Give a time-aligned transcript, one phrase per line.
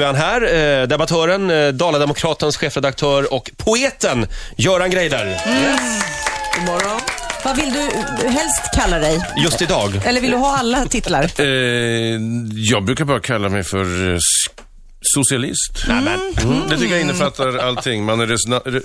[0.00, 0.80] nu är han här.
[0.80, 4.26] Eh, debattören, eh, Dalademokratens chefredaktör och poeten
[4.56, 5.36] Göran Greider.
[6.56, 7.00] God morgon.
[7.44, 7.80] Vad vill du
[8.28, 9.20] helst kalla dig?
[9.44, 10.00] Just idag.
[10.04, 11.30] Eller vill du ha alla titlar?
[11.40, 11.46] Eh,
[12.52, 13.84] jag brukar bara kalla mig för
[15.00, 15.84] socialist.
[15.88, 16.68] Mm.
[16.68, 18.04] Det tycker jag innefattar allting.
[18.04, 18.80] Man är resona, re,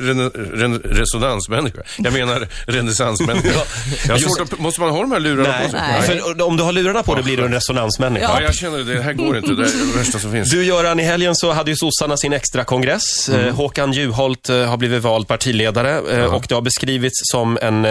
[0.54, 1.82] re, resonansmänniska.
[1.98, 3.60] Jag menar renässansmänniska.
[4.08, 5.82] Jag svårt att, måste man ha de här lurarna Nej, på sig?
[5.82, 6.02] Nej.
[6.02, 8.26] för om du har lurarna på dig blir du en resonansmänniska.
[8.26, 8.84] Ja, jag känner det.
[8.84, 9.54] Det här går inte.
[9.54, 10.52] Det är det värsta som finns.
[10.52, 13.30] Du Göran, i helgen så hade ju sossarna sin extra kongress.
[13.30, 13.48] Mm.
[13.48, 17.86] Eh, Håkan Juholt eh, har blivit vald partiledare eh, och det har beskrivits som en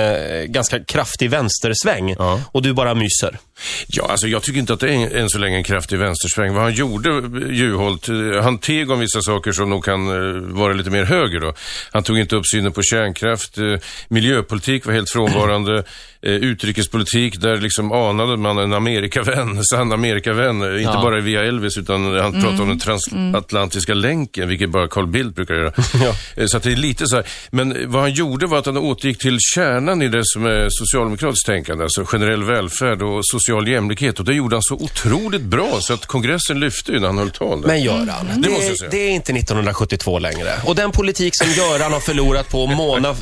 [0.53, 2.15] ganska kraftig vänstersväng.
[2.19, 2.41] Ja.
[2.53, 3.39] Och du bara myser.
[3.87, 6.55] Ja, alltså jag tycker inte att det är än så länge en kraftig vänstersväng.
[6.55, 7.09] Vad han gjorde,
[7.51, 11.41] Juholt, eh, han teg om vissa saker som nog kan eh, vara lite mer höger
[11.41, 11.55] då.
[11.93, 13.65] Han tog inte upp synen på kärnkraft, eh,
[14.09, 15.85] miljöpolitik var helt frånvarande,
[16.27, 21.03] eh, utrikespolitik, där liksom anade man en Amerikavän, sann Amerikavän, eh, inte Ja.
[21.03, 25.55] bara via Elvis utan han pratade om den transatlantiska länken, vilket bara Carl Bildt brukar
[25.55, 25.73] göra.
[26.37, 27.25] Eh, Så att det är lite så här.
[27.51, 31.47] Men vad han gjorde var att han återgick till kärnan i det som är socialdemokratiskt
[31.47, 34.19] tänkande, alltså generell välfärd och social jämlikhet.
[34.19, 37.31] Och det gjorde han så otroligt bra så att kongressen lyfte ju när han höll
[37.31, 37.61] tal.
[37.61, 37.69] där.
[37.69, 38.91] Men Göran, Det det, måste jag är, säga.
[38.91, 40.53] det är inte 1972 längre.
[40.67, 43.15] Och den politik som Göran har förlorat på och Mona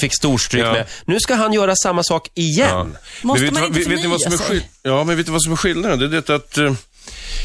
[0.00, 0.72] fick storstryk Ja.
[0.72, 2.68] med, nu ska han göra samma sak igen.
[2.68, 2.86] Ja.
[3.22, 5.04] Måste Men vet, man vad- inte vet, vet ni vad som är förnya skill- Ja,
[5.04, 5.98] men vet du vad som är skillnaden?
[5.98, 6.74] Det är detta att eh,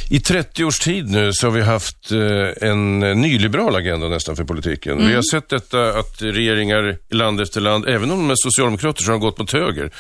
[0.10, 4.44] i 30 års tid nu så har vi haft eh, en nyliberal agenda nästan för
[4.44, 5.08] politiken.
[5.08, 9.04] Vi har sett detta att regeringar i land efter land, även om de är socialdemokrater,
[9.04, 9.92] så har de gått mot höger.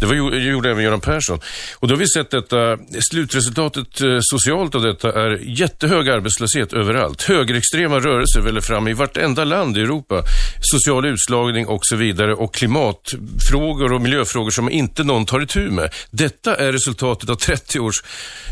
[0.00, 1.40] Det var, gjorde även Göran Persson.
[1.78, 2.78] Och då har vi sett detta,
[3.10, 7.22] slutresultatet eh, socialt av detta är jättehög arbetslöshet överallt.
[7.22, 10.22] Högerextrema rörelser väller fram i vartenda land i Europa.
[10.60, 15.94] Social utslagning och så vidare och klimatfrågor och miljöfrågor som inte någon tar itu med.
[16.10, 18.02] Detta är resultatet av 30 års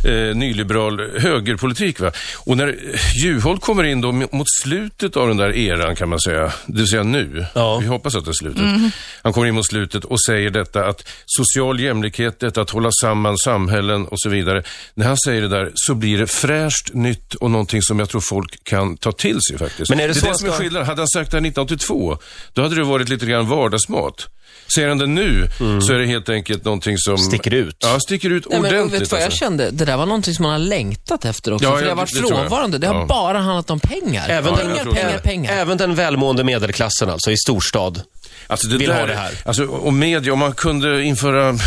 [0.07, 0.80] eh, nyliberal
[1.21, 2.01] högerpolitik.
[2.01, 2.13] Va?
[2.37, 2.77] Och när
[3.25, 6.87] Juholt kommer in då mot slutet av den där eran kan man säga, det vill
[6.89, 7.79] säga nu, Ja.
[7.79, 8.93] vi hoppas att det är slutet.
[9.23, 13.39] Han kommer in mot slutet och säger detta att social jämlikhet, detta att hålla samman
[13.39, 14.63] samhällen och så vidare.
[14.95, 18.21] När han säger det där så blir det fräscht, nytt och någonting som jag tror
[18.21, 19.91] folk kan ta till sig faktiskt.
[19.91, 20.87] Men är det det så är det som är skillnaden.
[20.89, 22.19] Hade han sagt det här 1982,
[22.53, 24.29] då hade det varit lite grann vardagsmat.
[24.75, 27.19] Säger han det nu så är det helt enkelt någonting som...
[27.19, 27.77] Sticker ut.
[27.79, 29.01] Ja, sticker ut Nej, men ordentligt.
[29.01, 29.39] vet du vad jag alltså.
[29.39, 29.71] kände?
[29.71, 31.65] Det där var någonting som man har längtat efter också.
[31.67, 32.79] Ja, för det har varit det frånvarande.
[32.79, 33.07] Det har Ja.
[33.07, 34.29] bara handlat om pengar.
[34.29, 35.53] Även, Ja, den, pengar, pengar, pengar.
[35.53, 38.03] även den välmående medelklassen alltså, i storstad.
[38.47, 39.33] Alltså det vill där, ha det här.
[39.45, 41.59] Alltså, och media, om man kunde införa,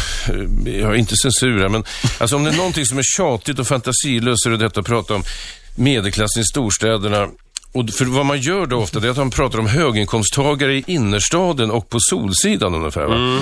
[0.81, 1.83] ja, inte censur här, men
[2.17, 4.85] alltså om det är någonting som är tjatigt och fantasilöst så är det detta att
[4.85, 5.23] prata om
[5.75, 7.27] medelklassen i storstäderna.
[7.73, 10.83] Och för vad man gör då ofta, det är att man pratar om höginkomsttagare i
[10.87, 13.05] innerstaden och på Solsidan ungefär.
[13.05, 13.39] Va?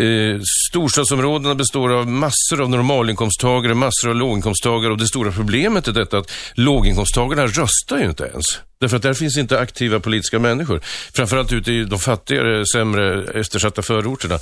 [0.00, 5.92] Eh, storstadsområdena består av massor av normalinkomsttagare, massor av låginkomsttagare och det stora problemet är
[5.92, 8.44] detta att låginkomsttagarna röstar ju inte ens.
[8.82, 10.80] Därför att där finns inte aktiva politiska människor.
[11.14, 14.38] Framförallt ute i de fattigare, sämre, eftersatta förorterna.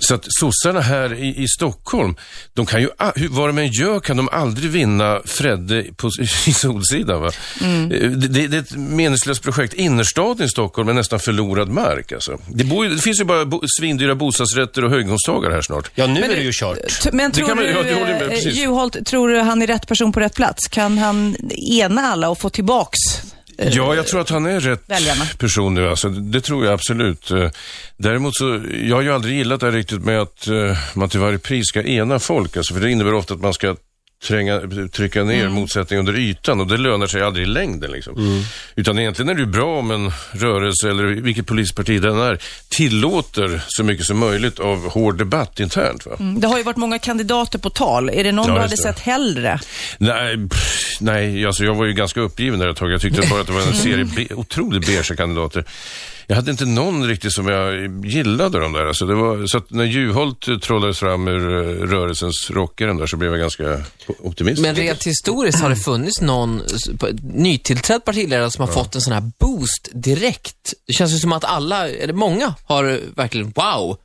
[0.00, 2.14] Så att sossarna här i, i Stockholm,
[2.54, 2.88] de kan ju,
[3.30, 6.10] vad de än gör kan de aldrig vinna Fredde på,
[6.46, 7.20] i Solsidan.
[7.22, 7.30] Va?
[7.60, 9.74] Eh, Det, det, det är ett meningslöst projekt.
[9.74, 12.12] Innerstaden i Stockholm är nästan förlorad mark.
[12.12, 12.38] Alltså.
[12.48, 15.90] Det, bor, det finns ju bara bo, svindyra bostadsrätter och höginkomsttagare här snart.
[15.94, 16.78] Ja, nu Men är det ju kört.
[17.02, 18.48] T- Men tror man- du, ja, eh.
[18.48, 20.68] Juholt, tror du han är rätt person på rätt plats?
[20.68, 21.36] Kan han
[21.72, 22.98] ena alla och få tillbaks
[23.72, 25.24] Ja, jag tror att han är rätt väljarna.
[25.38, 25.88] person nu.
[25.88, 27.30] Alltså, det, det tror jag absolut.
[27.30, 27.50] Eh,
[27.96, 31.20] Däremot så, jag har ju aldrig gillat det här riktigt med att eh, man till
[31.20, 32.56] varje pris ska ena folk.
[32.56, 33.76] Alltså, för det innebär ofta att man ska
[34.24, 34.60] tränga,
[34.92, 35.52] trycka ner Mm.
[35.52, 37.90] motsättningar under ytan och det lönar sig aldrig i längden.
[37.92, 38.44] Liksom.
[38.76, 42.38] Utan egentligen är det ju bra om en rörelse eller vilket polisparti den är
[42.68, 46.06] tillåter så mycket som möjligt av hård debatt internt.
[46.06, 46.12] Va?
[46.40, 48.10] Det har ju varit många kandidater på tal.
[48.10, 48.82] Är det någon Ja, du hade det.
[48.82, 49.60] sett hellre?
[49.98, 52.92] Nej, pff, nej alltså jag var ju ganska uppgiven där ett tag.
[52.92, 55.64] Jag tyckte bara att det var en serie be- otroligt beige kandidater.
[56.30, 58.86] Jag hade inte någon riktigt som jag gillade de där.
[58.86, 63.06] Alltså det var, så att när Juholt eh, trollades fram ur eh, rörelsens rockaren där
[63.06, 63.82] så blev jag ganska
[64.18, 64.66] optimistisk.
[64.66, 66.62] Men rent historiskt har det funnits någon
[67.22, 70.74] nytillträdd partiledare som har fått en sån här boost direkt.
[70.86, 73.96] Det känns ju som att alla, eller många, har verkligen wow.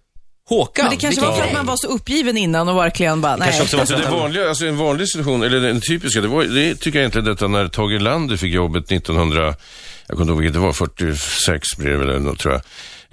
[0.49, 3.35] Håkan, Men det kanske var för att man var så uppgiven innan och verkligen bara,
[3.35, 3.47] nej.
[3.47, 6.43] Kanske också var Alltså det vanliga, alltså en vanlig situation, eller den typiska, det, var,
[6.43, 9.55] det tycker jag egentligen detta när Tage Erlander fick jobbet 1900, jag
[10.07, 12.61] kommer inte ihåg vilket det var, 46 blir det väl eller något, tror jag.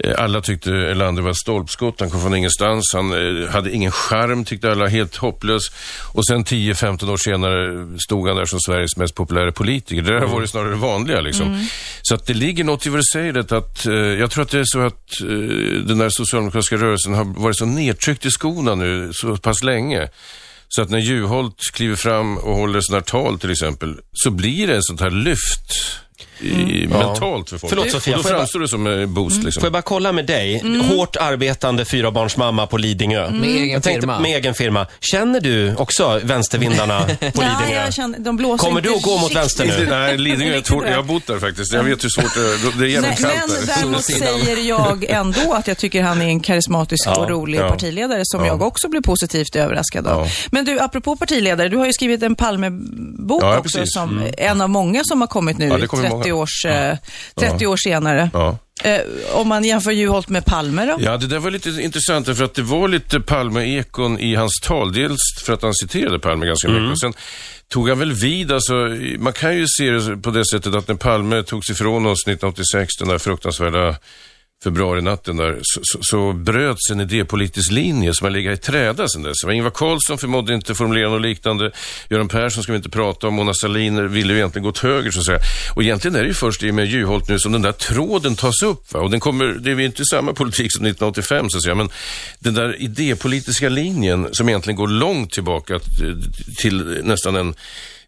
[0.03, 4.45] Eh, Alla tyckte Erlander var stolpskott, han kom från ingenstans, han eh, hade ingen charm
[4.45, 5.63] tyckte alla, helt hopplös.
[6.13, 10.01] Och sen 10-15 år senare stod han där som Sveriges mest populära politiker.
[10.01, 11.67] Det där har varit snarare det vanliga liksom.
[12.01, 14.49] Så att det ligger något i vad du säger, det att eh, jag tror att
[14.49, 15.27] det är så att eh,
[15.87, 20.09] den där socialdemokratiska rörelsen har varit så nedtryckt i skorna nu så pass länge.
[20.75, 24.67] Så att när Juholt kliver fram och håller sådana här tal till exempel, så blir
[24.67, 25.99] det ett sånt här lyft
[26.39, 27.69] i, mentalt för folk.
[27.69, 29.43] Förlåt, Sofia, och då framstår det som en boost.
[29.43, 29.61] Liksom.
[29.61, 30.59] Får jag bara kolla med dig?
[30.59, 30.81] Mm.
[30.81, 33.29] Hårt arbetande fyrabarnsmamma på Lidingö.
[33.29, 34.19] Med egen Jag tänkte, firma.
[34.19, 34.87] Med egen firma.
[34.99, 37.83] Känner du också vänstervindarna på Lidingö?
[37.85, 39.85] jag känner, de blåser Kommer du att gå mot vänster nu?
[39.89, 40.83] Nej, Lidingö är svårt.
[40.87, 41.73] Jag har bott där faktiskt.
[41.73, 42.79] Jag vet hur svårt det är.
[42.79, 43.75] Det är jävligt kallt men där.
[43.75, 44.39] däremot Solsidan.
[44.39, 47.69] säger jag ändå att jag tycker han är en karismatisk och rolig ja.
[47.69, 50.25] partiledare som jag också blev positivt överraskad av.
[50.25, 50.31] Ja.
[50.51, 53.93] Men du, apropå partiledare, du har ju skrivit en Palmebok Ja, också precis.
[53.93, 56.32] som en av många som har kommit nu Ja, kommer 30, många.
[56.33, 56.97] Års, eh,
[57.35, 58.29] 30 år senare.
[58.33, 58.57] Ja.
[58.83, 59.01] Eh,
[59.33, 60.97] om man jämför Juholt med Palme då?
[60.99, 64.93] Ja, det där var lite intressant för att det var lite Palme-ekon i hans tal.
[64.93, 67.13] Dels för att han citerade Palme ganska mycket och sen
[67.67, 68.73] tog han väl vid, alltså,
[69.19, 72.97] man kan ju se det på det sättet att när Palme togs ifrån oss 1986,
[72.99, 73.95] den där fruktansvärda
[74.63, 79.23] februarinatten där, så, så, så bröts en idépolitisk linje som har legat i träda sedan
[79.23, 79.43] dess.
[79.43, 81.71] Ingvar Carlsson förmådde inte formulera något liknande.
[82.09, 83.33] Göran Persson ska vi inte prata om.
[83.33, 85.39] Mona Sahlin ville ju egentligen gå åt höger så att säga.
[85.75, 88.35] Och egentligen är det ju först i och med Juholt nu som den där tråden
[88.35, 88.93] tas upp.
[88.93, 88.99] Va?
[88.99, 91.89] Och den kommer, det är ju inte samma politik som 1985 så att säga, men
[92.39, 95.79] den där idépolitiska linjen som egentligen går långt tillbaka
[96.57, 97.55] till nästan en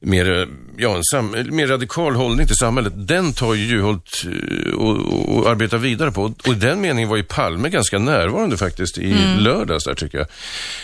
[0.06, 0.48] mer,
[0.78, 5.38] ja, en sam, mer radikal hållning till samhället, den tar ju Juholt eh, och, och,
[5.38, 6.24] och arbetar vidare på.
[6.24, 10.28] Och i den meningen var ju Palme ganska närvarande faktiskt i lördags där tycker jag.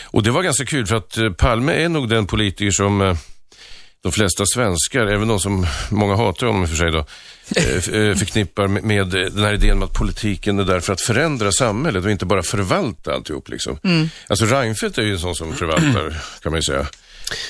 [0.06, 3.15] Och det var ganska kul för att eh, Palme är nog den politiker som eh,
[4.03, 7.06] de flesta svenskar, även de som många hatar honom i och för sig då,
[8.19, 12.06] förknippar med, med den här idén om att politiken är där för att förändra samhället
[12.06, 13.50] och inte bara förvalta alltihop.
[13.50, 13.79] Liksom.
[14.27, 16.88] Alltså Reinfeldt är ju en sån som förvaltar, kan man ju säga.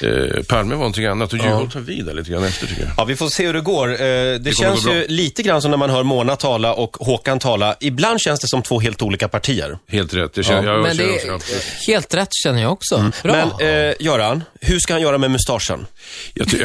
[0.04, 2.92] Eh, Palme var någonting annat och Juholt tar vid där lite grann efter tycker jag.
[2.98, 3.90] Ja, vi får se hur det går.
[3.92, 7.40] Eh, Det, kommer känns ju lite grann som när man hör Mona tala och Håkan
[7.40, 7.76] tala.
[7.80, 9.78] Ibland känns det som två helt olika partier.
[9.88, 10.34] Helt rätt.
[10.34, 13.12] Det känner, jag Men det är helt rätt känner jag också.
[13.24, 13.52] Bra.
[13.60, 15.88] Men eh, Göran, hur ska han göra med mustaschen?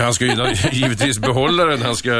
[0.00, 2.10] Han ska ju givetvis behålla den, han ska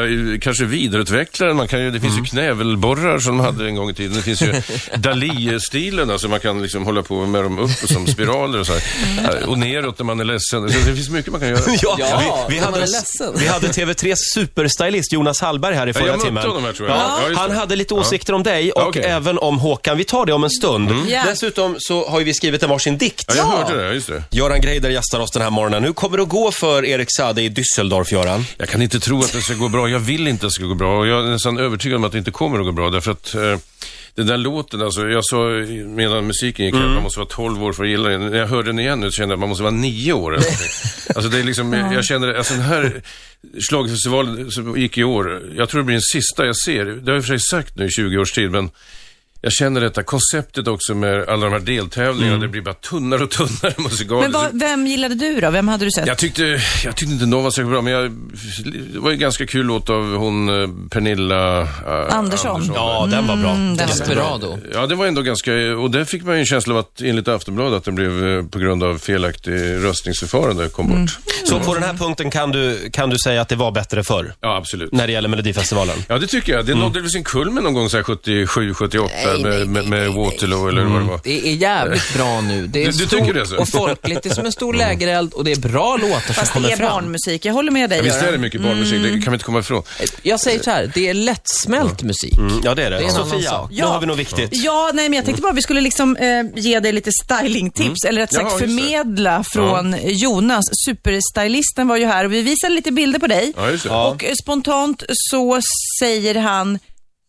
[0.41, 1.57] kanske vidareutveckla den.
[1.57, 4.17] Man kan ju, det finns ju knävelborrar som de hade en gång i tiden.
[4.17, 4.63] Det finns ju
[4.97, 9.47] Dali-stilen, alltså man kan liksom hålla på med dem upp som spiraler och så här.
[9.49, 10.69] Och neråt när man är ledsen.
[10.87, 11.61] Det finns mycket man kan göra.
[11.83, 13.33] Ja, Ja, vi, vi, man hade, är ledsen.
[13.39, 16.47] vi hade TV3s superstylist Jonas Hallberg här i förra jag mötte timmen.
[16.47, 16.99] honom här, tror jag.
[16.99, 17.57] Ja, Ja, just han det.
[17.57, 19.03] hade lite åsikter om dig och Ja, okej.
[19.05, 19.17] Mm.
[19.17, 19.97] även om Håkan.
[19.99, 20.91] Vi tar det om en stund.
[21.09, 21.23] Ja.
[21.27, 23.25] Dessutom så har ju vi skrivit en varsin dikt.
[23.29, 23.87] Ja, jag hörde det.
[23.87, 24.23] ja, Just det.
[24.31, 25.85] Göran Greider gästar oss den här morgonen.
[25.85, 28.45] Hur kommer det att gå för Erik Saade i Düsseldorf, Göran?
[28.59, 29.89] Jag kan inte tro att det ska gå bra.
[29.89, 30.99] Jag vill inte att det ska gå bra.
[30.99, 32.91] Och jag är nästan övertygad om att det inte kommer att gå bra.
[32.91, 33.41] Därför att eh,
[34.17, 35.49] den där låten, alltså, jag sa
[35.87, 36.87] medan musiken gick Mm.
[36.87, 38.21] att man måste vara 12 år för att gilla den.
[38.31, 40.35] När jag hörde den igen nu så kände jag att man måste vara 9 år.
[40.35, 40.47] eller
[41.17, 43.03] alltså det är liksom, jag känner, alltså den här
[43.69, 46.85] schlagerfestivalen som gick i år, jag tror det blir den sista jag ser.
[46.85, 48.71] Det har jag i och för sig sagt nu i 20 års tid, men
[49.47, 52.37] jag känner detta konceptet också med alla de här deltävlingarna.
[52.37, 52.41] Mm.
[52.41, 54.21] Det blir bara tunnare och tunnare musikaler.
[54.21, 55.51] Men vad, vem gillade du då?
[55.51, 56.07] Vem hade du sett?
[56.07, 56.43] Jag tyckte,
[56.85, 58.11] jag tyckte inte någon var särskilt bra, men jag,
[58.93, 62.73] det var ju ganska kul låt av hon eh, Pernilla eh, Andersson.
[62.75, 63.49] Ja, den var bra.
[63.53, 64.59] den var Desperado.
[64.73, 67.29] Ja, det var ändå ganska, och där fick man ju en känsla av att enligt
[67.29, 69.53] Aftonbladet att den blev eh, på grund av felaktig
[69.85, 71.19] röstningsförfarande kom bort.
[71.45, 74.35] Så på den här punkten kan du, kan du säga att det var bättre förr?
[74.41, 74.93] Ja, absolut.
[74.93, 75.97] När det gäller Melodifestivalen?
[76.09, 76.67] Ja, det tycker jag.
[76.67, 78.99] Det nådde väl sin kulmen någon gång så här 77, 78
[79.43, 81.21] Nej, med, nej, med, med Waterloo eller vad det var.
[81.25, 82.67] Det är jävligt bra nu.
[82.67, 83.57] Det är Du- du tycker det, så?
[83.57, 84.23] och folkligt.
[84.23, 86.71] Det är som en stor lägereld och det är bra låtar som Fast det kommer
[86.73, 86.89] är fram.
[86.91, 87.45] barnmusik.
[87.45, 88.41] Jag håller med dig, Ja, visst är det Göran.
[88.41, 89.83] mycket barnmusik, det kan vi inte komma ifrån.
[90.23, 92.39] Jag säger så här, det är lättsmält musik.
[92.39, 92.99] Mm, ja, det är det.
[92.99, 93.71] Det är Sofia, sak.
[93.71, 93.87] nu Ja.
[93.87, 94.49] har vi något viktigt.
[94.53, 98.21] Ja, nej, men jag tänkte bara vi skulle liksom eh, ge dig lite stylingtips, eller
[98.21, 98.67] rätt Ja, sagt det.
[98.67, 100.65] förmedla från Jonas.
[100.87, 103.53] Superstylisten var ju här och vi visade lite bilder på dig.
[103.57, 103.91] Ja, just det.
[103.91, 105.61] Och eh, spontant så
[106.01, 106.79] säger han,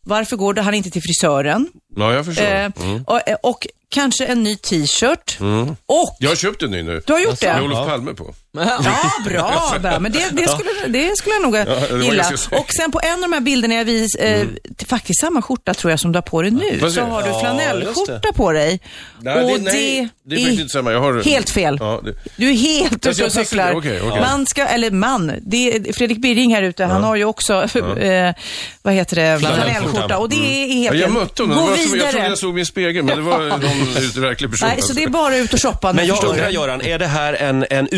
[0.08, 1.68] varför går han inte till frisören?
[1.96, 2.44] Ja, jag förstår.
[2.44, 2.70] Eh,
[3.06, 5.38] och, eh, och kanske en ny t-shirt.
[5.86, 7.02] Och, Jag har köpt en ny nu.
[7.06, 7.62] du har gjort Med det?
[7.62, 8.34] Olof Palme på.
[8.52, 8.80] Ja,
[9.24, 9.74] bra.
[9.82, 9.98] bra.
[10.00, 11.64] Men det, det, skulle, det skulle jag nog det
[11.94, 12.24] var gilla.
[12.50, 14.46] Och sen på en av de här bilderna jag vis, eh,
[14.88, 17.28] faktiskt samma skjorta tror jag som du har på dig nu, säger så har du
[17.28, 18.80] Ja, flanellskjorta just på dig.
[19.20, 20.92] Nej, och det- nej, det är faktiskt inte samma.
[20.92, 21.76] Jag har- helt fel.
[21.80, 23.74] Ja, det- Du är helt ute och cyklar.
[23.76, 24.20] okej, okej.
[24.20, 27.54] Man ska, eller man, det är Fredrik Birring här ute, han har ju också,
[27.98, 28.34] eh,
[28.82, 30.18] vad heter det, flanellskjorta.
[30.18, 31.58] Och det är helt Ja, jag mötte honom.
[31.58, 32.10] Gå Det jag vidare.
[32.12, 34.68] trodde jag såg min spegel, men det var någon verklig person.
[34.68, 34.92] Nej, så alltså.
[34.94, 36.48] det är bara ut och shoppa nu, Men jag undrar.
[36.50, 37.88] Göran, är det här en, en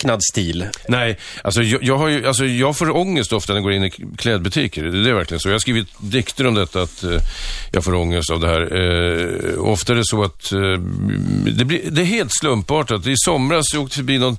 [0.00, 0.68] uträknad stil?
[0.88, 3.84] Nej, alltså jag, jag, har ju, alltså jag får ångest ofta när jag går in
[3.84, 4.84] i klädbutiker.
[4.84, 5.48] Det är verkligen så.
[5.48, 7.18] Jag har skrivit dikter om detta, att eh,
[7.72, 8.60] jag får ångest av det här.
[8.60, 10.60] Eh, ofta är det så att eh,
[11.56, 13.06] det, blir, det är helt slumpartat.
[13.06, 14.38] I somras jag åkte förbi någon,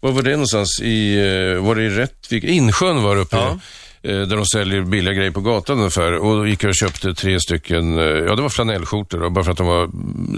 [0.00, 0.80] var var det någonstans?
[0.82, 2.44] I, eh, var det i Rättvik?
[2.44, 3.36] Insjön var det uppe.
[3.36, 3.58] Ja.
[4.02, 6.12] Eh, där de säljer billiga grejer på gatan ungefär.
[6.12, 9.44] Och då gick jag och köpte tre stycken, eh, ja det var flanellskjortor då, bara
[9.44, 9.88] för att de var,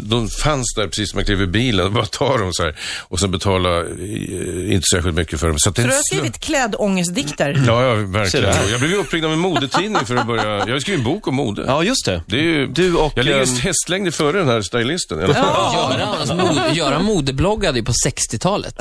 [0.02, 1.92] de fanns där precis när man klev i bilen.
[2.00, 2.76] Bara ta dem så här
[3.08, 5.58] och sen betala eh, inte särskilt mycket för dem.
[5.58, 7.62] Så att det är Så du har skrivit klädångestdikter.
[7.66, 8.54] Ja, ja, verkligen.
[8.70, 11.26] Jag blev ju uppringd av en modetidning för att börja, jag har skrivit en bok
[11.28, 11.64] om mode.
[11.66, 12.22] Ja, just det.
[12.26, 15.34] Det är ju, Du och, jag ligger ehm, hästlängder före den här stylisten.
[15.34, 15.74] fall.
[15.74, 18.74] Göran, alltså, mod, Göran modebloggade ju på 60-talet.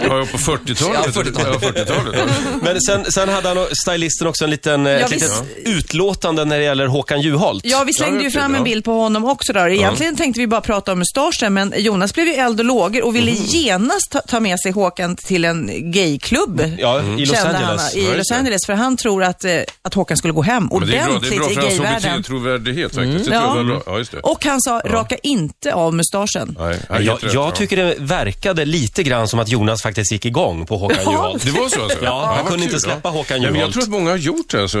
[0.00, 1.00] Ja, på 40-talet.
[1.14, 1.62] Ja, 40-talet.
[1.62, 2.28] Ja, 40-talet.
[2.62, 5.42] Men sen, sen hade han, och- stylisten också en liten, eh, Ja, ett litet visst.
[5.68, 7.64] utlåtande när det gäller Håkan Juholt.
[7.66, 8.64] Ja, vi slängde Ja, ju fram en ja.
[8.64, 9.68] bild på honom också då.
[9.68, 13.16] Egentligen tänkte vi bara prata om mustaschen, men Jonas blev ju eld och lågor och
[13.16, 16.62] ville genast ta, ta med sig Håkan till en gayklubb.
[16.78, 17.80] Ja, i Los Angeles.
[17.92, 18.30] Han, Ja, I Los.
[18.32, 21.18] Angeles, för han tror att, eh, att Håkan skulle gå hem Men det är bra,
[21.20, 22.10] det är ordentligt bra i för hans gayvärlden.
[22.24, 23.24] HBT-trovärdighet faktiskt.
[23.30, 23.56] Det Ja.
[23.86, 24.06] jag.
[24.12, 24.18] Ja.
[24.22, 26.56] Och han sa, raka inte av mustaschen.
[26.60, 27.50] Nej, Jag, helt rätt, jag ja.
[27.50, 31.10] tycker det verkade lite grann som att Jonas faktiskt gick igång på Håkan Ja.
[31.12, 31.44] Juholt.
[31.44, 31.98] Det var så alltså?
[32.04, 33.72] Ja, han kunde inte kul, släppa Håkan men Jag Juholt.
[33.72, 34.78] tror att många har gjort det, alltså,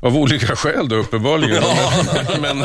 [0.00, 1.62] av olika skäl då uppenbarligen.
[2.40, 2.58] men,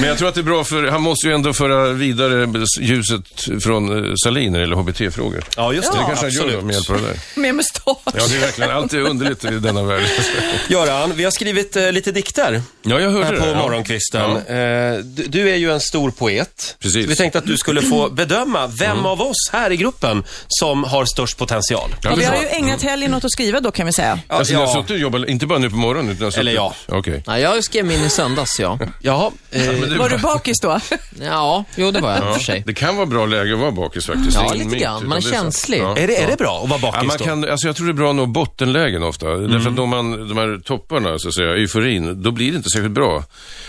[0.00, 2.48] men jag tror att det är bra för, han måste ju ändå föra vidare
[2.80, 3.22] ljuset
[3.62, 5.44] från eh, Salin när det gäller HBT-frågor.
[5.56, 5.98] Ja, just det.
[5.98, 6.64] det kanske han gör absolut.
[6.64, 7.40] med hjälp av det där.
[7.40, 7.96] Med mustasch.
[8.04, 10.02] Ja, det är verkligen, allt är underligt i denna värld.
[10.68, 13.40] Göran, vi har skrivit eh, lite dikter Ja, jag hörde här det.
[13.40, 13.54] på ja.
[13.62, 14.30] morgonkvisten.
[14.48, 14.54] Ja.
[14.54, 16.76] Eh, du, du är ju en stor poet.
[16.80, 17.06] Precis.
[17.06, 19.06] Vi tänkte att du skulle få bedöma vem Mm.
[19.06, 21.94] av oss här i gruppen som har störst potential.
[22.02, 24.18] Ja, vi är har ju ägnat helgen åt att skriva då kan vi säga.
[24.26, 24.74] Alltså, ni har ja.
[24.74, 26.74] suttit och jobbat, inte bara nu på morgonen, utan Eller ja.
[26.88, 27.22] Okej.
[27.26, 28.78] Nej, jag skrev min i söndags, ja.
[29.00, 30.80] Jaha, eh, Men det, Var du bakis då?
[31.20, 32.62] Ja, jo det var jag i och för sig.
[32.66, 34.30] det kan vara bra läge att vara bakis faktiskt.
[34.32, 34.96] Det är Ja, ingen lite myt, grann.
[34.96, 35.42] utan Man är det sant.
[35.42, 35.78] känslig.
[35.80, 35.96] Ja.
[35.96, 37.24] är, det, är det bra att vara Ja, bakis man då?
[37.24, 39.26] kan, alltså jag tror det är bra att nå bottenlägen ofta.
[39.26, 42.70] Därför att då man, de här topparna, så att säga, euforin, då blir det inte
[42.70, 43.24] särskilt bra.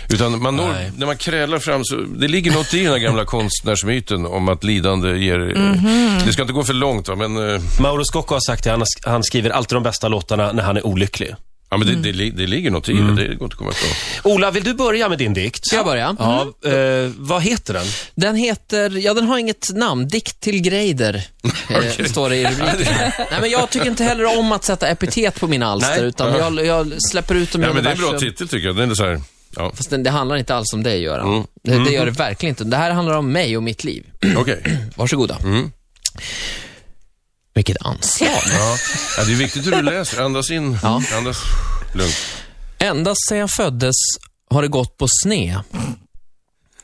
[0.10, 3.26] Utan man når, när man krälar fram så, det ligger något i den här gamla
[3.66, 5.40] konstnärsmyten om att lidande ger,
[6.26, 8.80] det ska inte gå för långt va, men, eh, Mauro Scocco har sagt det, han,
[8.80, 11.36] har- han skriver alltid de bästa låtarna när han är olycklig.
[11.70, 13.72] ja, men det, det, li- det ligger något i det, det går inte att komma
[13.72, 14.32] ifrån.
[14.34, 15.66] Ola, vill du börja med din dikt?
[15.68, 16.16] Ska jag börja?
[16.20, 17.86] Ja, eh, vad heter den?
[18.16, 21.16] Den heter, ja den har inget namn, Dikt till Greider,
[21.70, 22.94] eh, står det i rubriken.
[23.18, 26.06] Nej men jag tycker inte heller om att sätta epitet på mina alster, Nej.
[26.10, 28.68] utan jag, jag släpper ut dem i Ja, men det är en bra titel tycker
[28.68, 28.76] jag.
[28.76, 29.22] Den är så här,
[29.56, 31.46] ja, Fast det, det handlar inte alls om dig, Göran.
[31.64, 32.64] Det, det gör det verkligen inte.
[32.64, 34.04] Det här handlar om mig och mitt liv.
[34.38, 34.64] okej.
[34.96, 35.38] Varsågoda.
[37.54, 38.30] Vilket anslag.
[38.30, 38.78] Ja.
[39.18, 40.22] ja, det är viktigt hur du läser.
[40.22, 41.04] Andas in, Ja.
[41.18, 41.38] andas
[41.94, 42.16] lugnt.
[42.80, 43.96] Ända sedan jag föddes
[44.50, 45.64] har det gått på sne.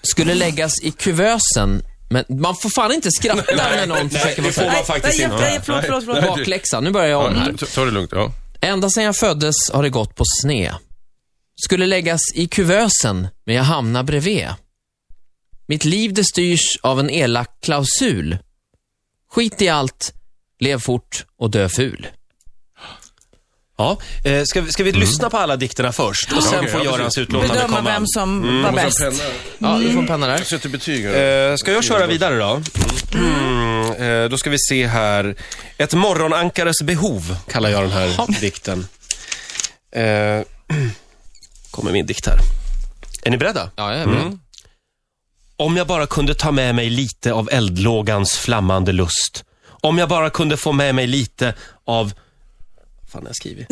[0.01, 4.53] Skulle läggas i kuvösen, men man får fan inte skratta när någon försöker vara det
[4.53, 5.38] får man faktiskt nej, inte.
[5.38, 6.25] nej, förlåt, förlåt, förlåt.
[6.38, 7.53] Bakläxa, nu börjar jag om här.
[7.75, 8.12] Ta det lugnt.
[8.13, 8.31] Ja.
[8.62, 10.74] Ända sedan jag föddes har det gått på sne.
[11.62, 14.47] Skulle läggas i kuvösen, men jag hamnar bredvid.
[15.67, 18.38] Mitt liv det styrs av en elak klausul.
[19.31, 20.13] Skit i allt,
[20.59, 22.07] lev fort och dö ful.
[23.79, 26.85] Ja, eh, ska, vi- ska vi lyssna på alla dikterna först och sen okej, får
[26.85, 27.89] ja, Görans utlåtande Bedöma komma?
[27.89, 29.23] vem som var Måste bäst.
[29.57, 30.37] Ja, du får en penna där.
[30.37, 31.49] Jag sätter betyg här.
[31.51, 32.61] Eh, ska jag köra vidare då?
[33.13, 33.91] Mm,
[34.23, 35.35] eh, då ska vi se här.
[35.77, 38.87] Ett morgonankares behov kallar jag den här dikten.
[39.91, 40.03] Eh,
[41.71, 42.37] kommer min dikt här.
[43.23, 43.71] Är ni beredda?
[43.75, 44.39] Ja, jag är beredd.
[45.57, 49.43] Om jag bara kunde ta med mig lite av eldlågans flammande lust.
[49.81, 51.53] Om jag bara kunde få med mig lite
[51.86, 52.13] av...
[53.12, 53.67] Fan har jag skrivit?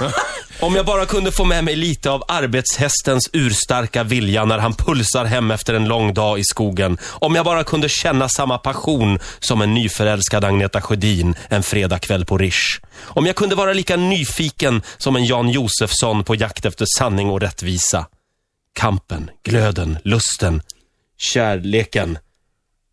[0.60, 5.24] Om jag bara kunde få med mig lite av arbetshästens urstarka vilja när han pulsar
[5.24, 6.98] hem efter en lång dag i skogen.
[7.04, 12.38] Om jag bara kunde känna samma passion som en nyförälskad Agneta Sjödin en fredagkväll på
[12.38, 12.80] Rish.
[13.02, 17.40] Om jag kunde vara lika nyfiken som en Jan Josefsson på jakt efter sanning och
[17.40, 18.06] rättvisa.
[18.72, 20.62] Kampen, glöden, lusten,
[21.18, 22.18] kärleken.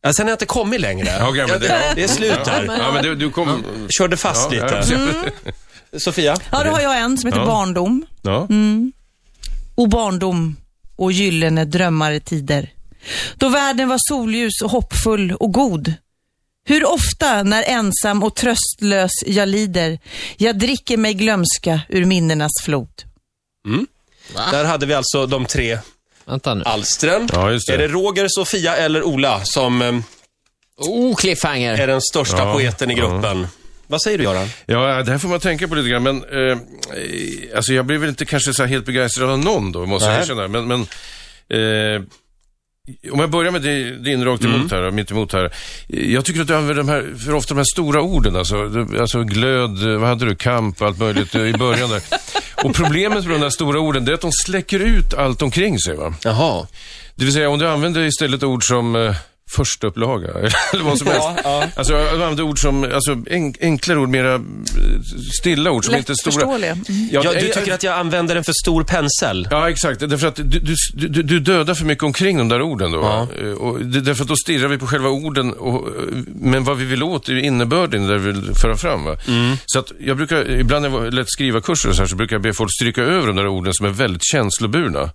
[0.01, 1.31] Ja, sen har jag inte kommit längre.
[1.47, 2.65] Men det- det är slut där.
[2.79, 3.63] Ja, men du, du kom...
[3.89, 4.95] Körde fast Ja, lite.
[5.91, 6.37] ja, Sofia?
[6.51, 7.45] Ja, då har jag en som heter Ja.
[7.45, 8.05] Barndom.
[8.21, 8.47] ja.
[9.75, 10.55] O barndom
[10.95, 12.69] och gyllene drömmare tider.
[13.35, 15.93] Då världen var solljus och hoppfull och god.
[16.67, 19.99] Hur ofta när ensam och tröstlös jag lider,
[20.37, 22.89] jag dricker mig glömska ur minnenas flod.
[24.51, 25.79] Där hade vi alltså de tre
[26.31, 26.63] Vänta nu.
[26.65, 27.29] alstren.
[27.33, 27.73] Ja, just det.
[27.73, 29.93] Är det Roger, Sofia eller Ola som eh,
[30.77, 31.73] Oh, cliffhanger.
[31.77, 33.47] är den största Ja, poeten i gruppen?
[33.87, 34.47] Vad säger du Göran?
[34.65, 36.03] Ja, det här får man tänka på lite grann.
[36.03, 36.57] Men eh,
[37.55, 40.13] alltså jag blir väl inte kanske så här helt begeistrad av någon då, måste jag
[40.13, 40.21] Nej.
[40.21, 40.47] erkänna.
[40.47, 40.81] Men, men
[41.49, 42.01] eh,
[43.11, 43.61] om jag börjar med
[44.03, 45.53] din, rakt emot här, mitt emot här.
[45.87, 48.55] Jag tycker att du använder de här, för ofta de här stora orden, alltså,
[48.99, 52.01] alltså glöd, vad hade du, kamp, allt möjligt i början där.
[52.63, 55.79] Och problemet med de där stora orden, det är att de släcker ut allt omkring
[55.79, 55.95] sig.
[55.95, 56.13] Va?
[56.23, 56.67] Jaha.
[57.15, 59.15] Det vill säga, om du använder istället ord som eh,
[59.55, 60.27] första upplaga
[60.73, 61.27] eller vad som helst.
[61.43, 61.63] ja.
[61.75, 64.41] Alltså, jag använder ord som, alltså, en, enklare ord, mera eh,
[65.39, 66.55] stilla ord som inte är stora.
[66.55, 66.79] Mm.
[67.11, 69.47] Ja, Ja, du jag- tycker att jag använder en för stor pensel?
[69.51, 69.99] Ja, exakt.
[69.99, 72.99] Därför att du, du, du, dödar för mycket omkring de där orden då.
[72.99, 73.21] Ja.
[73.21, 75.93] Eh, därför att då stirrar vi på själva orden, och, eh,
[76.35, 79.03] men vad vi vill åt är ju innebörden där vi vill föra fram.
[79.03, 79.15] Va?
[79.27, 79.57] Mm.
[79.65, 82.35] Så att jag brukar, ibland när jag lätt skriva kurser och så här, så brukar
[82.35, 85.09] jag be folk stryka över de där orden som är väldigt känsloburna.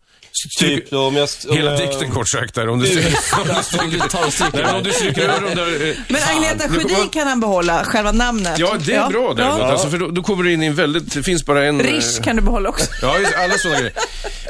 [0.57, 1.29] Stryk, om jag...
[1.51, 2.69] Hela dikten kort sagt där.
[2.69, 5.89] Om du, stryker, om du, Om stryker nej, men om du stryker över de där...
[5.91, 8.59] eh, Men Agneta Sjödin kan han behålla, själva namnet.
[8.59, 9.59] Ja, det är bra däremot.
[9.59, 9.65] Ja.
[9.73, 11.81] Alltså, för då, då kommer du in i en väldigt, det finns bara en...
[11.81, 12.87] eh, Rish kan du behålla också.
[13.03, 13.93] Ja, alla sådana grejer.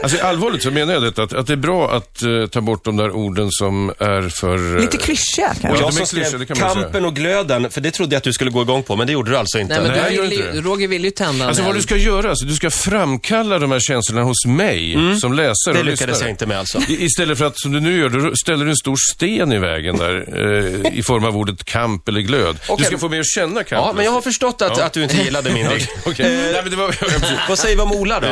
[0.03, 2.85] Alltså allvarligt så menar jag detta, att, att det är bra att eh, ta bort
[2.85, 4.75] de där orden som är för...
[4.77, 5.85] eh, Lite klyschiga Och Ja, kanske.
[5.85, 6.45] jag som skrev.
[6.45, 9.13] Kampen och glöden, för det trodde jag att du skulle gå igång på, men det
[9.13, 9.75] gjorde du alltså inte.
[9.81, 10.61] Nej, men Nej, du vill inte det.
[10.61, 13.81] Roger vill ju tända Alltså vad du ska göra, alltså, du ska framkalla de här
[13.81, 16.21] känslorna hos mig som läsare det och lyckades lyssnare.
[16.29, 16.79] jag inte med alltså.
[16.89, 19.59] I- Istället för att, som du nu gör, du ställer du en stor sten i
[19.59, 20.25] vägen där,
[20.87, 22.57] eh, i form av ordet kamp eller glöd.
[22.67, 22.87] Du Okej.
[22.87, 23.71] ska få mig att känna kamp.
[23.87, 24.85] Ja, men jag har förstått att, Ja.
[24.85, 25.91] att du inte gillade min dikt.
[26.07, 26.37] Okej.
[26.53, 26.95] Nej, men det var...
[27.49, 28.27] Vad säger vi om Ola då?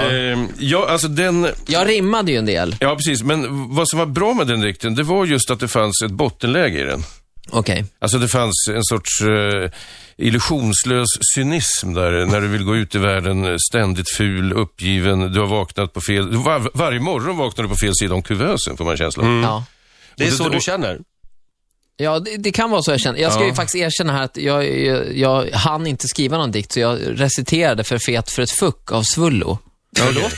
[0.59, 1.49] Ja, alltså den...
[1.67, 2.77] Jag rimmade ju en del.
[2.81, 3.23] Ja, precis.
[3.23, 6.11] Men vad som var bra med den dikten, det var just att det fanns ett
[6.11, 7.03] bottenläge i den.
[7.51, 7.85] Okej.
[7.99, 9.71] Alltså det fanns en sorts eh,
[10.17, 15.41] illusionslös cynism där, när du vill gå ut i världen eh, ständigt ful, uppgiven, du
[15.41, 16.37] har vaknat på fel...
[16.37, 19.43] Var, varje morgon vaknar du på fel sida om kuvösen, får man en känsla av.
[19.43, 19.65] Ja.
[20.17, 20.99] Det är så du känner?
[21.97, 23.19] Ja, det, det kan vara så jag känner.
[23.19, 23.47] Jag ska Ja.
[23.49, 26.99] ju faktiskt erkänna här att jag, jag, jag hann inte skriva någon dikt, så jag
[27.21, 29.59] reciterade för fet för ett fuck av Svullo.
[29.99, 30.33] Förlåt?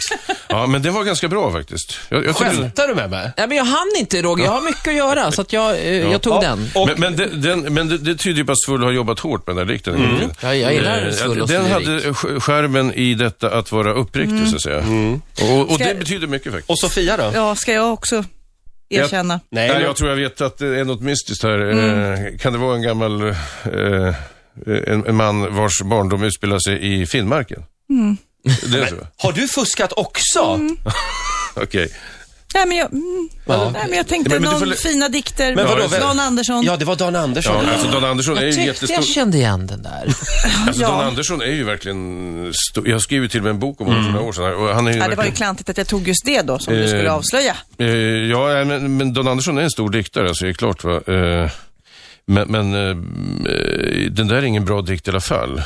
[0.48, 1.98] Ja, men det var ganska bra faktiskt.
[2.08, 3.30] Jag, jag tyckte- Skämtar du med mig?
[3.36, 6.10] Nej, men jag hann inte Roger, jag har mycket att göra, så att jag, eh,
[6.10, 6.70] jag tog Ja, den.
[6.74, 9.18] Och, men men, det, den, men det, det tyder ju på att Svull har jobbat
[9.20, 9.94] hårt med den här dikten.
[9.94, 10.34] en gång i tiden.
[10.42, 11.72] Ja, jag gillar Eh, Svullos Den lyrik.
[11.72, 14.78] hade sk- skärmen i detta att vara uppriktig, så att säga.
[15.42, 16.70] Och, och Ska- det betyder mycket faktiskt.
[16.70, 17.30] och Sofia då?
[17.34, 18.24] Ja, ska jag också
[18.88, 19.34] erkänna?
[19.50, 21.58] Nej, Nej, men- jag tror jag vet att det är något mystiskt här.
[21.70, 23.34] Eh, kan det vara en gammal eh,
[24.66, 27.62] en, en man vars barndom utspelar sig i Finnmarken?
[28.72, 28.96] Det är så?
[29.18, 30.60] Har du fuskat också?
[31.54, 31.88] Okej.
[32.54, 33.70] Nej, men jag, mm, Ja.
[33.74, 35.54] nej, men jag tänkte Men- men du någon får- fina dikter.
[35.54, 36.62] Men vadå, vem- Dan Andersson.
[36.64, 37.64] Ja, det var Dan Andersson.
[37.66, 38.94] Ja, alltså Dan Andersson är Jag ju tyckte jättestor.
[38.96, 40.04] jag kände igen den där.
[40.66, 40.88] Alltså, Ja.
[40.88, 42.88] Dan Andersson är ju verkligen stor.
[42.88, 44.54] Jag har skrivit till och med en bok om honom för några år sedan.
[44.54, 45.36] Och han är ju Ja, det var ju verkligen...
[45.36, 47.56] klantigt att jag tog just det då, som du skulle Eh, avslöja.
[47.78, 47.86] Eh,
[48.30, 50.84] ja, men, men Dan Andersson är en stor diktare, alltså det är klart.
[50.84, 50.94] Va?
[51.06, 51.50] Eh,
[52.26, 55.62] men men eh, eh, den där är ingen bra dikt i alla fall.